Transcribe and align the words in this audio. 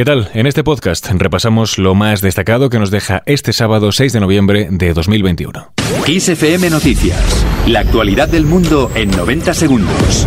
¿Qué 0.00 0.06
tal? 0.06 0.30
En 0.32 0.46
este 0.46 0.64
podcast 0.64 1.06
repasamos 1.10 1.76
lo 1.76 1.94
más 1.94 2.22
destacado 2.22 2.70
que 2.70 2.78
nos 2.78 2.90
deja 2.90 3.22
este 3.26 3.52
sábado 3.52 3.92
6 3.92 4.14
de 4.14 4.20
noviembre 4.20 4.68
de 4.70 4.94
2021. 4.94 5.74
XFM 6.06 6.70
Noticias. 6.70 7.46
La 7.66 7.80
actualidad 7.80 8.26
del 8.26 8.46
mundo 8.46 8.90
en 8.94 9.10
90 9.10 9.52
segundos. 9.52 10.26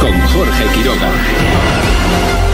Con 0.00 0.10
Jorge 0.10 0.64
Quiroga. 0.74 1.79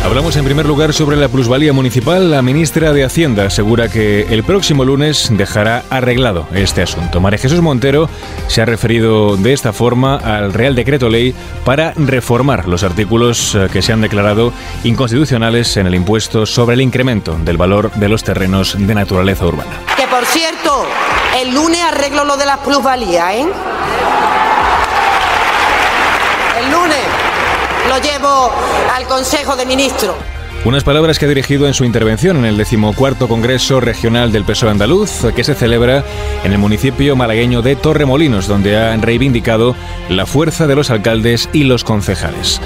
Hablamos 0.07 0.37
en 0.37 0.45
primer 0.45 0.67
lugar 0.67 0.93
sobre 0.93 1.17
la 1.17 1.27
plusvalía 1.27 1.73
municipal. 1.73 2.31
La 2.31 2.41
ministra 2.41 2.93
de 2.93 3.03
Hacienda 3.03 3.47
asegura 3.47 3.89
que 3.89 4.23
el 4.33 4.45
próximo 4.45 4.85
lunes 4.85 5.31
dejará 5.33 5.83
arreglado 5.91 6.47
este 6.55 6.81
asunto. 6.81 7.21
María 7.21 7.41
Jesús 7.41 7.61
Montero 7.61 8.09
se 8.47 8.63
ha 8.63 8.67
referido 8.67 9.37
de 9.37 9.53
esta 9.53 9.73
forma 9.73 10.15
al 10.15 10.53
Real 10.53 10.77
Decreto 10.77 11.09
Ley 11.09 11.35
para 11.65 11.93
reformar 11.97 12.69
los 12.69 12.85
artículos 12.85 13.57
eh, 13.57 13.69
que 13.73 13.83
se 13.83 13.93
han 13.93 14.01
declarado 14.01 14.53
inconstitucionales 14.85 15.77
en 15.77 15.89
el 15.89 15.97
impuesto 15.97 16.47
sobre 16.47 16.75
el 16.75 16.83
incremento 16.83 17.37
del 17.39 17.57
valor 17.57 17.91
de 17.95 18.09
los 18.09 18.23
terrenos 18.23 18.77
de 18.79 18.95
naturaleza 18.95 19.45
urbana. 19.45 19.73
Que 19.97 20.07
por 20.07 20.25
cierto, 20.25 20.87
el 21.43 21.53
lunes 21.53 21.81
arreglo 21.83 22.25
lo 22.25 22.37
de 22.37 22.47
las 22.47 22.59
plusvalías, 22.59 23.35
¿eh? 23.35 23.47
El 26.61 26.71
lunes 26.71 27.05
lo 27.89 27.99
llevo 27.99 28.53
al 28.97 29.07
Consejo 29.07 29.57
de 29.57 29.67
Ministros. 29.67 30.17
Unas 30.65 30.83
palabras 30.83 31.19
que 31.19 31.27
ha 31.27 31.29
dirigido 31.29 31.67
en 31.67 31.75
su 31.75 31.85
intervención 31.85 32.39
en 32.39 32.47
el 32.47 32.57
decimocuarto 32.57 33.29
Congreso 33.29 33.79
Regional 33.79 34.33
del 34.33 34.45
PSOE 34.45 34.71
Andaluz, 34.71 35.27
que 35.37 35.45
se 35.45 35.55
celebra 35.55 36.03
en 36.45 36.53
el 36.53 36.59
municipio 36.59 37.15
malagueño 37.15 37.61
de 37.61 37.77
Torremolinos, 37.77 38.49
donde 38.49 38.75
ha 38.75 38.97
reivindicado 38.97 39.77
la 40.09 40.25
fuerza 40.25 40.67
de 40.67 40.77
los 40.77 40.91
alcaldes 40.91 41.51
y 41.53 41.65
los 41.65 41.85
concejales. 41.85 42.59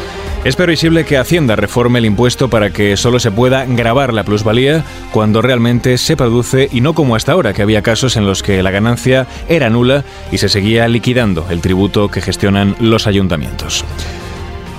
Es 0.45 0.55
previsible 0.55 1.05
que 1.05 1.19
Hacienda 1.19 1.57
reforme 1.57 1.98
el 1.98 2.07
impuesto 2.07 2.49
para 2.49 2.71
que 2.71 2.97
solo 2.97 3.19
se 3.19 3.33
pueda 3.33 3.66
grabar 3.66 4.15
la 4.15 4.23
plusvalía 4.23 4.85
cuando 5.10 5.43
realmente 5.43 5.99
se 5.99 6.16
produce 6.16 6.68
y 6.71 6.80
no 6.80 6.95
como 6.95 7.16
hasta 7.16 7.33
ahora, 7.33 7.55
que 7.55 7.62
había 7.62 7.83
casos 7.83 8.16
en 8.16 8.24
los 8.24 8.45
que 8.45 8.62
la 8.62 8.71
ganancia 8.71 9.27
era 9.49 9.68
nula 9.68 10.05
y 10.30 10.38
se 10.38 10.49
seguía 10.49 10.87
liquidando 10.87 11.45
el 11.51 11.60
tributo 11.60 12.09
que 12.09 12.23
gestionan 12.23 12.77
los 12.79 13.09
ayuntamientos. 13.09 13.85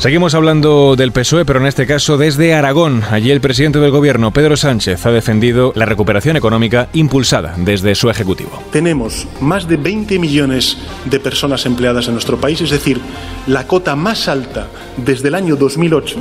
Seguimos 0.01 0.33
hablando 0.33 0.95
del 0.95 1.11
PSOE, 1.11 1.45
pero 1.45 1.59
en 1.59 1.67
este 1.67 1.85
caso 1.85 2.17
desde 2.17 2.55
Aragón. 2.55 3.03
Allí 3.11 3.29
el 3.29 3.39
presidente 3.39 3.77
del 3.77 3.91
gobierno, 3.91 4.31
Pedro 4.31 4.57
Sánchez, 4.57 5.05
ha 5.05 5.11
defendido 5.11 5.73
la 5.75 5.85
recuperación 5.85 6.35
económica 6.35 6.89
impulsada 6.93 7.53
desde 7.55 7.93
su 7.93 8.09
ejecutivo. 8.09 8.49
Tenemos 8.71 9.27
más 9.41 9.67
de 9.67 9.77
20 9.77 10.17
millones 10.17 10.75
de 11.05 11.19
personas 11.19 11.67
empleadas 11.67 12.07
en 12.07 12.13
nuestro 12.13 12.41
país, 12.41 12.59
es 12.61 12.71
decir, 12.71 12.99
la 13.45 13.67
cota 13.67 13.95
más 13.95 14.27
alta 14.27 14.69
desde 14.97 15.27
el 15.27 15.35
año 15.35 15.55
2008. 15.55 16.15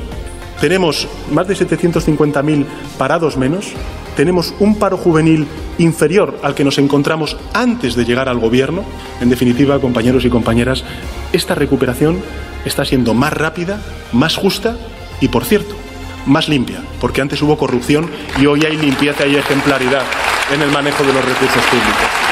Tenemos 0.61 1.08
más 1.33 1.48
de 1.48 1.55
750.000 1.56 2.67
parados 2.98 3.39
menos. 3.39 3.73
Tenemos 4.14 4.53
un 4.61 4.78
paro 4.78 4.98
juvenil 4.98 5.47
inferior 5.78 6.39
al 6.42 6.55
que 6.55 6.64
nos 6.64 6.77
encontramos 6.77 7.39
antes 7.55 7.95
de 7.95 8.05
llegar 8.05 8.28
al 8.28 8.41
gobierno. 8.41 8.84
En 9.23 9.31
definitiva, 9.31 9.78
compañeros 9.78 10.27
y 10.27 10.28
compañeras, 10.28 10.84
esta 11.33 11.55
recuperación 11.55 12.19
está 12.64 12.84
siendo 12.84 13.14
más 13.14 13.33
rápida, 13.33 13.80
más 14.12 14.36
justa 14.36 14.77
y, 15.20 15.28
por 15.28 15.44
cierto, 15.44 15.75
más 16.27 16.48
limpia, 16.48 16.83
porque 17.00 17.20
antes 17.20 17.41
hubo 17.42 17.56
corrupción 17.56 18.11
y 18.39 18.47
hoy 18.47 18.64
hay 18.64 18.77
limpieza 18.77 19.27
y 19.27 19.36
ejemplaridad 19.36 20.02
en 20.52 20.62
el 20.62 20.70
manejo 20.70 21.02
de 21.05 21.12
los 21.12 21.25
recursos 21.25 21.62
públicos. 21.64 22.30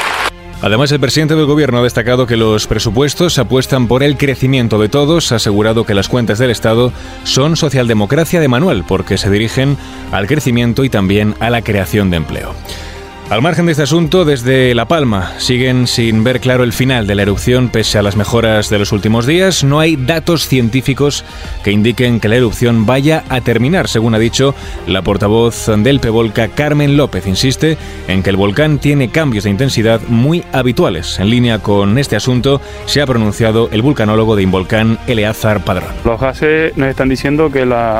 Además, 0.61 0.91
el 0.91 0.99
presidente 0.99 1.35
del 1.35 1.45
gobierno 1.45 1.79
ha 1.79 1.83
destacado 1.83 2.27
que 2.27 2.35
los 2.35 2.67
presupuestos 2.67 3.39
apuestan 3.39 3.87
por 3.87 4.03
el 4.03 4.17
crecimiento 4.17 4.77
de 4.77 4.89
todos, 4.89 5.31
ha 5.31 5.37
asegurado 5.37 5.85
que 5.85 5.93
las 5.93 6.09
cuentas 6.09 6.37
del 6.37 6.51
Estado 6.51 6.91
son 7.23 7.55
socialdemocracia 7.55 8.41
de 8.41 8.49
manual, 8.49 8.83
porque 8.85 9.17
se 9.17 9.29
dirigen 9.29 9.77
al 10.11 10.27
crecimiento 10.27 10.83
y 10.83 10.89
también 10.89 11.33
a 11.39 11.49
la 11.49 11.61
creación 11.61 12.09
de 12.09 12.17
empleo. 12.17 12.53
Al 13.29 13.43
margen 13.43 13.67
de 13.67 13.73
este 13.73 13.83
asunto, 13.83 14.25
desde 14.25 14.73
La 14.73 14.87
Palma 14.87 15.33
siguen 15.37 15.85
sin 15.85 16.23
ver 16.23 16.39
claro 16.39 16.63
el 16.63 16.73
final 16.73 17.05
de 17.05 17.13
la 17.13 17.21
erupción 17.21 17.69
pese 17.69 17.99
a 17.99 18.01
las 18.01 18.15
mejoras 18.15 18.71
de 18.71 18.79
los 18.79 18.91
últimos 18.91 19.27
días. 19.27 19.63
No 19.63 19.79
hay 19.79 19.97
datos 19.97 20.47
científicos 20.47 21.23
que 21.63 21.71
indiquen 21.71 22.19
que 22.19 22.27
la 22.27 22.37
erupción 22.37 22.87
vaya 22.87 23.23
a 23.29 23.41
terminar, 23.41 23.87
según 23.87 24.15
ha 24.15 24.19
dicho 24.19 24.55
la 24.87 25.03
portavoz 25.03 25.67
del 25.67 25.99
Pevolca, 25.99 26.47
Carmen 26.47 26.97
López. 26.97 27.27
Insiste 27.27 27.77
en 28.07 28.23
que 28.23 28.31
el 28.31 28.35
volcán 28.35 28.79
tiene 28.79 29.11
cambios 29.11 29.43
de 29.43 29.51
intensidad 29.51 30.01
muy 30.07 30.43
habituales. 30.51 31.19
En 31.19 31.29
línea 31.29 31.59
con 31.59 31.99
este 31.99 32.15
asunto 32.15 32.59
se 32.87 32.99
ha 32.99 33.05
pronunciado 33.05 33.69
el 33.71 33.83
vulcanólogo 33.83 34.35
de 34.35 34.41
Involcán, 34.41 34.97
Eleazar 35.05 35.63
Padrón. 35.63 35.89
Los 36.03 36.19
gases 36.19 36.75
nos 36.77 36.89
están 36.89 37.09
diciendo 37.09 37.51
que 37.51 37.63
la 37.63 37.99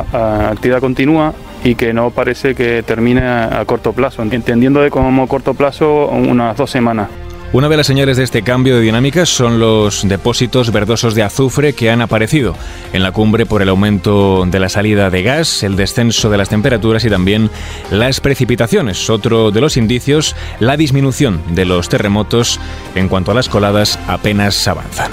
actividad 0.50 0.80
continúa 0.80 1.32
y 1.64 1.74
que 1.74 1.92
no 1.92 2.10
parece 2.10 2.54
que 2.54 2.82
termine 2.82 3.22
a 3.22 3.62
corto 3.66 3.92
plazo, 3.92 4.22
entendiendo 4.22 4.80
de 4.80 4.90
como 4.90 5.26
corto 5.28 5.54
plazo 5.54 6.06
unas 6.06 6.56
dos 6.56 6.70
semanas. 6.70 7.08
Una 7.52 7.68
de 7.68 7.76
las 7.76 7.88
señales 7.88 8.16
de 8.16 8.22
este 8.22 8.42
cambio 8.42 8.76
de 8.76 8.82
dinámica 8.82 9.26
son 9.26 9.58
los 9.58 10.06
depósitos 10.06 10.70
verdosos 10.70 11.16
de 11.16 11.24
azufre 11.24 11.72
que 11.72 11.90
han 11.90 12.00
aparecido 12.00 12.54
en 12.92 13.02
la 13.02 13.10
cumbre 13.10 13.44
por 13.44 13.60
el 13.60 13.68
aumento 13.70 14.46
de 14.46 14.60
la 14.60 14.68
salida 14.68 15.10
de 15.10 15.24
gas, 15.24 15.64
el 15.64 15.74
descenso 15.74 16.30
de 16.30 16.38
las 16.38 16.48
temperaturas 16.48 17.04
y 17.04 17.10
también 17.10 17.50
las 17.90 18.20
precipitaciones. 18.20 19.10
Otro 19.10 19.50
de 19.50 19.60
los 19.60 19.76
indicios, 19.76 20.36
la 20.60 20.76
disminución 20.76 21.42
de 21.56 21.64
los 21.64 21.88
terremotos 21.88 22.60
en 22.94 23.08
cuanto 23.08 23.32
a 23.32 23.34
las 23.34 23.48
coladas 23.48 23.98
apenas 24.06 24.68
avanzan. 24.68 25.10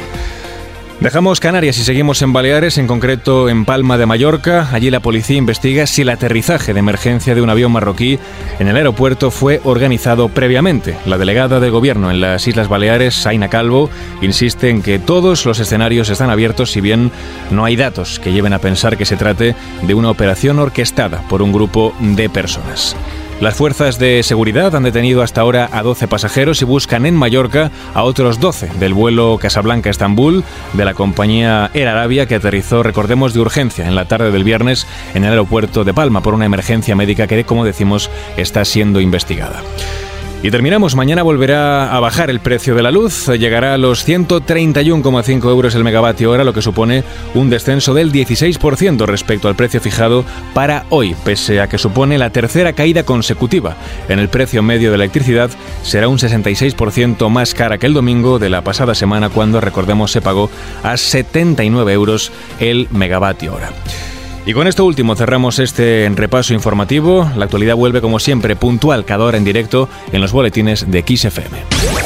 Dejamos 0.99 1.39
Canarias 1.39 1.77
y 1.77 1.83
seguimos 1.83 2.23
en 2.23 2.33
Baleares, 2.33 2.79
en 2.79 2.87
concreto 2.87 3.49
en 3.49 3.65
Palma 3.65 3.99
de 3.99 4.07
Mallorca. 4.07 4.67
Allí 4.71 4.89
la 4.89 4.99
policía 4.99 5.37
investiga 5.37 5.85
si 5.85 6.01
el 6.01 6.09
aterrizaje 6.09 6.73
de 6.73 6.79
emergencia 6.79 7.35
de 7.35 7.41
un 7.43 7.51
avión 7.51 7.71
marroquí 7.71 8.17
en 8.57 8.67
el 8.67 8.75
aeropuerto 8.77 9.29
fue 9.29 9.61
organizado 9.63 10.29
previamente. 10.29 10.97
La 11.05 11.19
delegada 11.19 11.59
de 11.59 11.69
gobierno 11.69 12.09
en 12.09 12.19
las 12.19 12.47
Islas 12.47 12.67
Baleares, 12.67 13.27
Aina 13.27 13.47
Calvo, 13.47 13.91
insiste 14.23 14.71
en 14.71 14.81
que 14.81 14.97
todos 14.97 15.45
los 15.45 15.59
escenarios 15.59 16.09
están 16.09 16.31
abiertos 16.31 16.71
si 16.71 16.81
bien 16.81 17.11
no 17.51 17.63
hay 17.63 17.75
datos 17.75 18.19
que 18.19 18.33
lleven 18.33 18.53
a 18.53 18.59
pensar 18.59 18.97
que 18.97 19.05
se 19.05 19.17
trate 19.17 19.55
de 19.83 19.93
una 19.93 20.09
operación 20.09 20.57
orquestada 20.57 21.21
por 21.29 21.43
un 21.43 21.53
grupo 21.53 21.93
de 21.99 22.27
personas. 22.27 22.95
Las 23.39 23.53
fuerzas 23.53 23.99
de 23.99 24.23
seguridad 24.23 24.75
han 24.75 24.81
detenido 24.81 25.21
hasta 25.21 25.41
ahora 25.41 25.69
a 25.71 25.83
12 25.83 26.07
pasajeros 26.07 26.59
y 26.63 26.65
buscan 26.65 27.05
en 27.05 27.13
Mallorca 27.13 27.69
a 27.93 28.01
otros 28.01 28.39
12 28.39 28.67
del 28.79 28.95
vuelo 28.95 29.37
Casablanca-Estambul 29.39 30.43
de 30.73 30.85
la 30.85 30.95
compañía 30.95 31.69
Air 31.75 31.87
Arabia 31.87 32.25
que 32.25 32.33
aterrizó, 32.33 32.81
recordemos, 32.81 33.35
de 33.35 33.41
urgencia 33.41 33.87
en 33.87 33.93
la 33.93 34.05
tarde 34.05 34.31
del 34.31 34.43
viernes 34.43 34.87
en 35.13 35.23
el 35.23 35.29
aeropuerto 35.29 35.83
de 35.83 35.93
Palma 35.93 36.21
por 36.21 36.33
una 36.33 36.45
emergencia 36.45 36.95
médica 36.95 37.27
que, 37.27 37.43
como 37.43 37.63
decimos, 37.63 38.09
está 38.37 38.65
siendo 38.65 39.01
investigada. 39.01 39.61
Y 40.43 40.51
terminamos, 40.51 40.95
mañana 40.95 41.23
volverá 41.23 41.95
a 41.95 41.99
bajar 41.99 42.29
el 42.29 42.39
precio 42.39 42.75
de 42.75 42.83
la 42.83 42.91
luz, 42.91 43.27
llegará 43.27 43.73
a 43.73 43.77
los 43.77 44.07
131,5 44.07 45.49
euros 45.49 45.73
el 45.73 45.83
megavatio 45.83 46.29
hora, 46.29 46.43
lo 46.43 46.53
que 46.53 46.61
supone 46.61 47.03
un 47.33 47.49
descenso 47.49 47.95
del 47.95 48.11
16% 48.11 49.05
respecto 49.07 49.47
al 49.47 49.55
precio 49.55 49.81
fijado 49.81 50.23
para 50.53 50.85
hoy, 50.89 51.15
pese 51.25 51.59
a 51.59 51.67
que 51.67 51.79
supone 51.79 52.19
la 52.19 52.29
tercera 52.29 52.73
caída 52.73 53.03
consecutiva 53.03 53.75
en 54.09 54.19
el 54.19 54.29
precio 54.29 54.61
medio 54.61 54.91
de 54.91 54.99
la 54.99 55.05
electricidad, 55.05 55.49
será 55.81 56.07
un 56.07 56.19
66% 56.19 57.29
más 57.29 57.55
cara 57.55 57.79
que 57.79 57.87
el 57.87 57.95
domingo 57.95 58.37
de 58.37 58.51
la 58.51 58.61
pasada 58.61 58.93
semana 58.93 59.29
cuando, 59.29 59.59
recordemos, 59.59 60.11
se 60.11 60.21
pagó 60.21 60.51
a 60.83 60.97
79 60.97 61.91
euros 61.91 62.31
el 62.59 62.87
megavatio 62.91 63.55
hora. 63.55 63.71
Y 64.47 64.53
con 64.53 64.65
esto 64.65 64.85
último 64.85 65.13
cerramos 65.17 65.59
este 65.59 66.09
repaso 66.15 66.53
informativo. 66.53 67.29
La 67.35 67.43
actualidad 67.43 67.75
vuelve 67.75 67.99
como 67.99 68.17
siempre 68.17 68.55
puntual 68.55 69.03
cada 69.03 69.25
hora 69.25 69.37
en 69.37 69.43
directo 69.43 69.89
en 70.13 70.21
los 70.21 70.31
boletines 70.31 70.89
de 70.89 71.01
XFM. 71.05 71.96